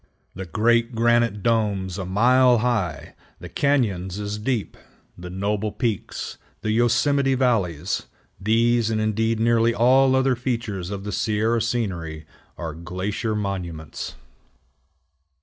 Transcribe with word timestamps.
The 0.33 0.47
great 0.47 0.95
granite 0.95 1.43
domes 1.43 1.99
a 1.99 2.05
mile 2.07 2.57
high, 2.65 3.13
the 3.39 3.47
cañons 3.49 4.17
as 4.19 4.39
deep, 4.39 4.75
the 5.15 5.29
noble 5.29 5.71
peaks, 5.71 6.39
the 6.61 6.71
Yosemite 6.71 7.35
valleys, 7.35 8.07
these, 8.39 8.89
and 8.89 8.99
indeed 8.99 9.39
nearly 9.39 9.75
all 9.75 10.15
other 10.15 10.35
features 10.35 10.89
of 10.89 11.03
the 11.03 11.11
Sierra 11.11 11.61
scenery, 11.61 12.25
are 12.57 12.73
glacier 12.73 13.35
monuments. 13.35 14.15